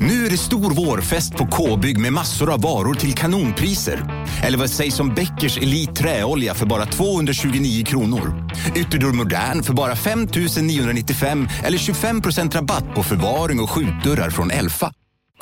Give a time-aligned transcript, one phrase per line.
[0.00, 4.26] Nu är det stor vårfest på K-bygg med massor av varor till kanonpriser.
[4.42, 8.50] Eller vad sägs om Bäckers Elite Träolja för bara 229 kronor?
[8.76, 10.28] Ytterdörr Modern för bara 5
[10.62, 14.92] 995 eller 25% rabatt på förvaring och skjutdörrar från Elfa.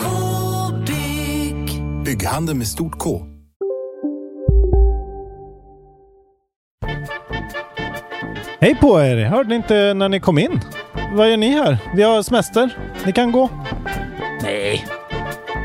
[0.01, 1.83] K-bygg.
[2.05, 3.27] Bygghandeln med stort K.
[8.61, 9.25] Hej på er!
[9.25, 10.61] Hörde ni inte när ni kom in?
[11.13, 11.79] Vad gör ni här?
[11.95, 12.79] Vi har semester.
[13.07, 13.51] Ni kan gå.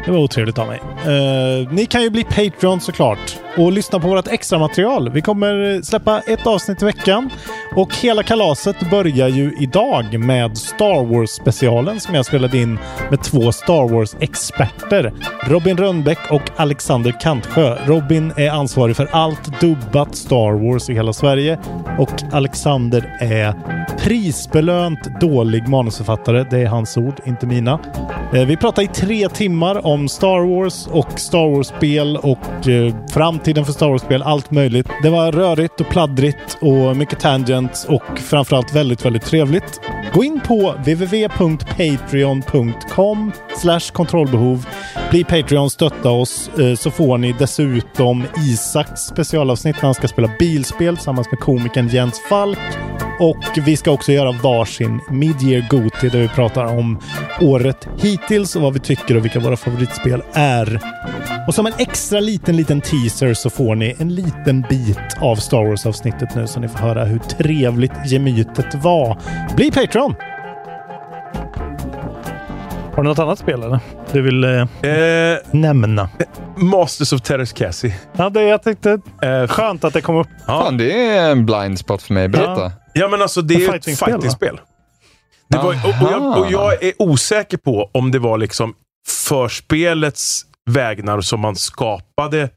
[0.10, 0.80] Det var otrevligt av mig.
[0.80, 5.10] Uh, ni kan ju bli Patreon såklart och lyssna på vårt extra material.
[5.10, 7.30] Vi kommer släppa ett avsnitt i veckan
[7.76, 13.52] och hela kalaset börjar ju idag med Star Wars-specialen som jag spelade in med två
[13.52, 15.14] Star Wars-experter.
[15.44, 17.78] Robin Rönnbäck och Alexander Kantsjö.
[17.86, 21.60] Robin är ansvarig för allt dubbat Star Wars i hela Sverige
[21.98, 23.54] och Alexander är
[23.98, 26.46] prisbelönt dålig manusförfattare.
[26.50, 27.80] Det är hans ord, inte mina.
[28.34, 32.96] Eh, vi pratar i tre timmar om Star Wars och Star Wars-spel och eh,
[33.50, 34.22] framtiden för Star Wars-spel.
[34.22, 34.88] Allt möjligt.
[35.04, 39.82] Det var rörigt och pladdrigt och mycket tangents och framförallt väldigt, väldigt trevligt.
[40.14, 43.32] Gå in på www.patreon.com
[43.94, 44.66] kontrollbehov.
[45.12, 50.32] Bli Patreon, stötta oss eh, så får ni dessutom Isaks specialavsnitt när han ska spela
[50.40, 52.60] bilspel tillsammans med komikern Jens Falk.
[53.20, 57.00] Och vi ska också göra varsin Midyear Goti där vi pratar om
[57.42, 60.80] året hittills och vad vi tycker och vilka våra favoritspel är.
[61.48, 65.66] Och som en extra liten, liten teaser så får ni en liten bit av Star
[65.70, 69.18] Wars-avsnittet nu så ni får höra hur trevligt gemytet var.
[69.56, 70.16] Bli Patreon!
[72.96, 73.80] Har du något annat spel eller?
[74.12, 76.10] Du vill eh, Eh, nämna?
[76.56, 77.96] Masters of Terrace Cassie.
[78.18, 79.00] Ja, det jag tänkte.
[79.24, 80.28] Eh, Skönt att det kom upp.
[80.46, 82.28] Fan, det är en blind spot för mig.
[82.28, 82.62] Berätta.
[82.62, 84.60] Ja, men alltså det är ett fightingspel.
[85.50, 88.74] Det var, och, och, jag, och jag är osäker på om det var liksom
[89.08, 92.50] för spelets vägnar som man skapade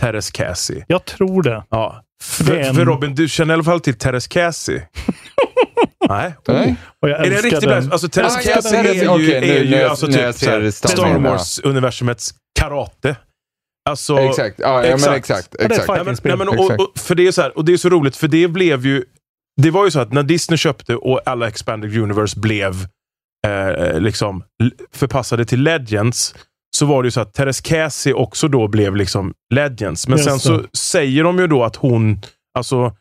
[0.00, 0.84] Terrace Cassie.
[0.88, 1.62] Jag tror det.
[1.70, 2.02] Ja.
[2.22, 4.82] För, en- för Robin, du känner i alla fall till Terrace Cassie?
[6.08, 6.34] Nej.
[6.48, 6.76] Nej.
[7.02, 7.92] Är det en riktig den.
[7.92, 10.34] Alltså Ah, jag Cassie är ju, Okej, är nu- ju nu- alltså nu typ jag
[10.34, 11.18] ser så här, det Star ja.
[11.18, 13.16] Wars-universumets karate.
[13.88, 14.54] Alltså, Exakt.
[14.58, 15.54] Ja, ja, men exakt.
[15.54, 15.54] exakt.
[15.58, 16.28] Nej, men, fightingspel.
[16.30, 16.80] nej, men, och, Exakt.
[16.80, 19.04] och, för det är så här, och det är så roligt, för det blev ju...
[19.62, 22.86] Det var ju så att när Disney köpte och alla Expanded Universe blev
[23.46, 24.42] eh, liksom
[24.92, 26.34] förpassade till Legends,
[26.76, 30.08] så var det ju så att Teres Cassie också då blev liksom Legends.
[30.08, 32.18] Men Just sen så säger de ju då att hon,
[32.58, 32.92] alltså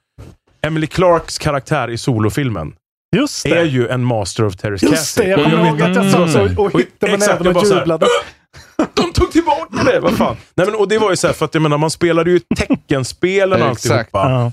[0.61, 2.73] Emily Clarks karaktär i solofilmen,
[3.15, 3.49] Just det.
[3.57, 5.23] är ju en master of Teres Just Cassie.
[5.23, 7.73] det, jag kommer ihåg att- jag satt så och Och- hittade med näven och så
[7.73, 8.05] här, jublade.
[8.93, 9.99] De tog tillbaka det!
[9.99, 10.35] Vad fan?
[10.55, 12.39] Nej, men, och det var ju så här, för att jag menar, man spelade ju
[12.55, 14.07] teckenspelen och alltihopa.
[14.13, 14.51] Ja.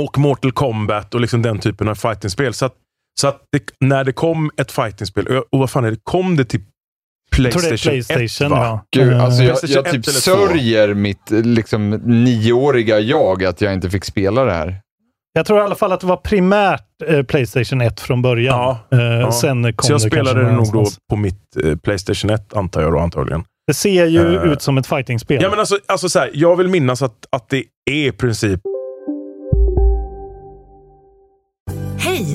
[0.00, 2.54] Och Mortal Kombat och liksom den typen av fightingspel.
[2.54, 2.74] Så att,
[3.20, 5.96] så att det, när det kom ett fightingspel, och, och vad fan är det?
[6.04, 8.50] Kom det till Jag Playstation, Playstation, 1?
[8.50, 8.64] Va?
[8.64, 8.84] ja.
[8.96, 10.46] Gud, Eh, alltså jag, Playstation jag typ 1 eller två.
[10.48, 14.80] sörjer mitt liksom, nioåriga jag att jag inte fick spela det här.
[15.32, 18.58] Jag tror i alla fall att det var primärt eh, Playstation 1 från början.
[18.58, 19.32] Ja, Eh, ja.
[19.32, 22.82] Sen kom Så jag det spelade det nog då på mitt eh, Playstation 1, antar
[22.82, 23.44] jag då antagligen.
[23.66, 24.42] Det ser ju Eh.
[24.52, 25.42] ut som ett fightingspel.
[25.42, 28.60] Ja, men alltså, alltså så här, jag vill minnas att, att det är i princip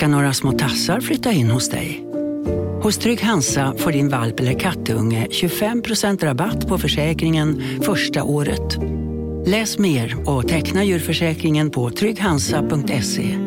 [0.00, 2.04] Ska några små tassar flytta in hos dig.
[2.82, 8.78] Hos Trygg Hansa får din valp eller kattunge 25% rabatt på försäkringen första året.
[9.46, 13.38] Läs mer och teckna djurförsäkringen på trygghansa.se.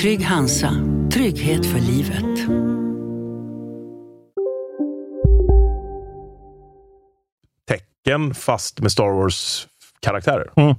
[0.00, 0.74] Trygg Hansa.
[1.12, 2.38] Trygghet för livet.
[7.68, 10.52] tecken fast med Star Wars-karaktärer.
[10.56, 10.74] Mm.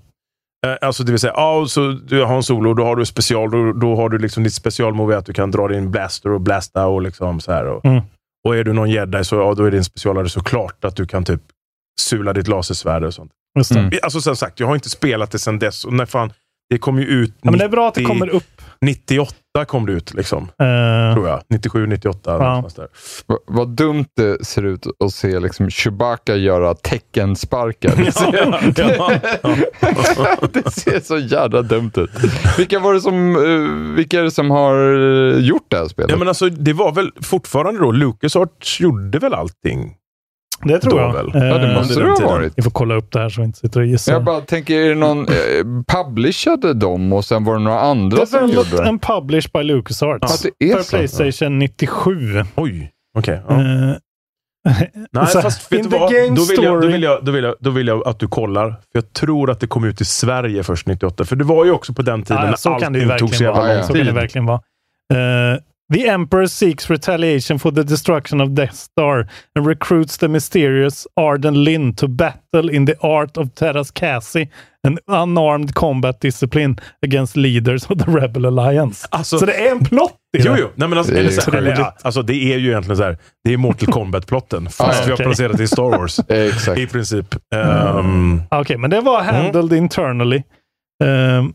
[0.66, 3.52] Eh, Alltså det vill säga, ja, så du har en solo, då har du special,
[3.52, 6.42] då, då har du liksom ditt specialmove är att du kan dra din blaster och
[6.42, 7.66] blasta och liksom så här.
[7.66, 8.02] Och, Mm.
[8.48, 11.24] och är du någon jedi så ja, då är din specialare såklart att du kan
[11.24, 11.42] typ
[12.02, 13.32] sula ditt lasersvärd och sånt.
[13.76, 13.92] Mm.
[14.04, 15.86] Alltså som sagt, jag har inte spelat det sedan dess.
[15.86, 16.34] Och när fan,
[16.70, 18.44] det kom ju ut Ja, men det är bra att det 90 kommer upp.
[18.82, 19.36] 98
[19.68, 21.42] kom det ut, liksom, Eh, tror jag.
[21.50, 22.20] 97, 98.
[22.32, 22.38] Ja.
[22.38, 22.88] någonstans där.
[23.34, 27.96] Va- Vad dumt det ser ut att se liksom Chewbacca göra teckensparkar.
[28.06, 28.34] Det ser,
[28.78, 29.12] Ja,
[29.44, 29.56] ja.
[30.54, 32.10] det ser så jävla dumt ut.
[32.58, 34.76] Vilka, var det som, eh, vilka är det som har
[35.34, 36.12] eh, gjort det här spelet?
[36.12, 39.94] Ja, men alltså, det var väl fortfarande då, LucasArts gjorde väl allting?
[40.66, 41.14] Det tror jag.
[41.14, 41.36] väl.
[41.36, 42.54] Eh, ja, det måste det ha varit.
[42.56, 44.14] Vi får kolla upp det här så vi inte sitter och gissar.
[44.14, 45.34] Jag bara tänker, är det någon, eh,
[45.88, 48.90] publishade de och sen var det några andra som gjorde Developed det?
[48.90, 50.46] and published by LucasArts.
[50.58, 50.90] Ja, för.
[50.98, 52.44] Playstation 97.
[52.56, 53.42] Oj, okej.
[53.48, 53.54] ja.
[53.62, 53.96] Eh,
[55.12, 56.12] Nej, så fast vet du vad?
[56.12, 58.70] Då vill, jag, då, vill jag, då, vill jag, då vill jag att du kollar.
[58.70, 61.26] För Jag tror att det kom ut i Sverige först 98.
[61.26, 63.68] För det var ju också på den tiden Ja, när allting tog så verkligen jävla
[63.68, 63.84] lång ja.
[63.84, 64.14] Så kan det tid.
[64.16, 64.62] verkligen vara.
[65.14, 65.60] Eh,
[65.94, 71.64] the Emperor seeks retaliation for the destruction of Death Star and recruits the mysterious Arden
[71.64, 74.48] Lin to battle in the art of Terras Kasi,
[74.88, 76.76] an unarmed combat discipline
[77.06, 79.08] against leaders of the Rebel Alliance.
[79.12, 80.60] Alltså- så det är en plott i Jo, det.
[80.60, 80.70] jo.
[80.76, 83.18] Nej, men alltså, Det är så, eller, ja, alltså, det är ju egentligen så här.
[83.44, 84.70] Det är Mortal Kombat-plotten.
[84.70, 86.20] Fast Ja, vi har placerat det i Star Wars.
[86.30, 86.80] Exakt.
[86.80, 87.36] I princip.
[87.56, 90.44] Ah, Okej, men det var handled internally.
[91.04, 91.54] Ehm,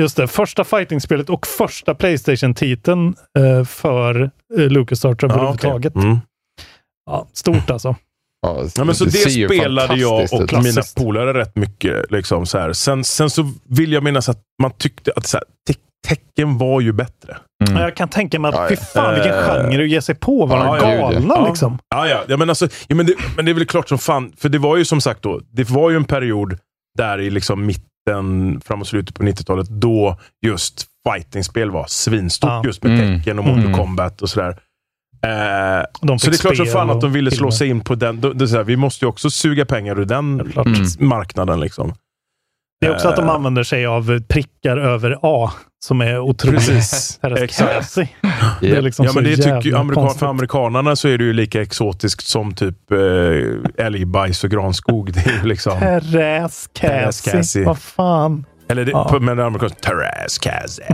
[0.00, 5.92] just det, första fighting-spelet och första Playstation-titeln eh, för uh, LucasArts ja, överhuvudtaget.
[5.96, 6.08] okej.
[6.08, 6.18] Mm.
[7.10, 7.88] Ja, stort alltså.
[8.46, 10.52] Ja, Ja, men så det, spelade jag och ut.
[10.52, 12.10] mina polare rätt mycket.
[12.10, 12.72] Liksom, så här.
[12.72, 16.80] Sen, sen så vill jag minnas att man tyckte att så här, te- tecken var
[16.80, 17.36] ju bättre.
[17.68, 17.82] Mm.
[17.82, 20.46] Jag kan tänka mig att Ja, fy fan vilken Eh, genre att ge sig på.
[20.46, 21.48] Var ja, galna Ja.
[21.48, 21.78] liksom?
[21.94, 22.22] Ja, ja.
[22.28, 24.32] ja, men, alltså, ja men, det, men det är väl klart som fan.
[24.36, 26.58] För det var ju som sagt då, det var ju en period
[26.98, 27.66] där i liksom
[28.16, 32.50] mitten, framåt slutet på 90-talet, då just fightingspel var svinstort.
[32.50, 32.62] Ja.
[32.64, 33.18] Just med Mm.
[33.18, 33.72] tecken och Mortal Mm.
[33.74, 34.50] Kombat och sådär.
[35.24, 37.50] Eh, De så det är klart som fan att de ville slå filmer.
[37.50, 38.20] sig in på den.
[38.20, 40.40] då- Det är så här, vi måste ju också suga pengar ur den.
[40.40, 40.74] Mm.
[40.98, 41.60] marknaden.
[41.60, 41.94] Liksom.
[42.80, 45.52] Det är också att de Eh, använder sig av prickar över A
[45.84, 47.20] som är otroligt Precis.
[47.36, 47.94] Exakt.
[48.60, 51.62] Det är liksom Ja, men det tycker amerikan, för amerikanerna så är det ju lika
[51.62, 55.12] exotiskt som typ eh, älgbajs och granskog.
[55.12, 55.72] Det är liksom...
[57.32, 57.64] Kasi.
[57.64, 58.44] Vad fan.
[58.68, 59.08] Eller det, Ja.
[59.08, 60.82] på, men amerikanskt Kazi.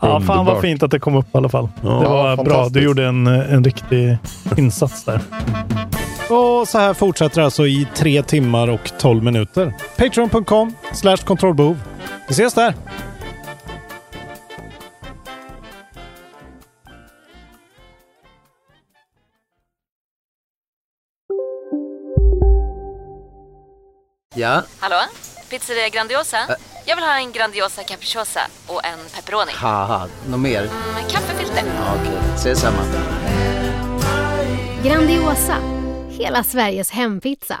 [0.00, 1.68] Ja, fan vad fint att det kom upp i alla fall.
[1.82, 2.68] Ja, det var bra.
[2.68, 4.18] Du gjorde en, en riktig
[4.56, 5.20] insats där.
[6.30, 9.74] Och så här fortsätter det alltså i tre timmar och 12 minuter.
[9.96, 11.78] Patreon.com slash kontrollbehov.
[12.28, 12.74] Vi ses där!
[24.34, 24.96] Ja, Hallå?
[25.50, 26.38] Pizzeria Grandiosa?
[26.84, 29.52] Jag vill ha en Grandiosa capriciosa och en pepperoni.
[29.54, 30.62] haha, något mer?
[30.94, 31.62] Med kaffefilter.
[31.76, 32.82] Ja, Okej, ses samma.
[34.84, 35.56] Grandiosa,
[36.18, 37.60] hela Sveriges hempizza.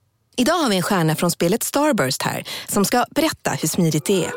[0.37, 4.25] Idag har vi en stjärna från spelet Starburst här, som ska berätta hur smidigt det
[4.25, 4.31] är.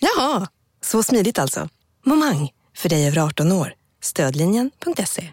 [0.00, 0.48] Jaha,
[0.80, 1.68] så smidigt alltså.
[2.04, 3.74] Momang, för dig över 18 år.
[4.02, 5.30] Stödlinjen.se.